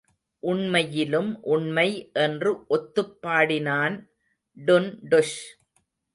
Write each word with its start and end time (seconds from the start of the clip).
உண்மையிலும் 0.43 1.43
உண்மை 1.43 2.09
என்று 2.13 2.65
ஒத்துப் 2.67 3.21
பாடினான் 3.21 3.97
டுன்டுஷ். 4.57 5.39